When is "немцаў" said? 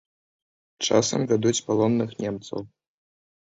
2.23-2.59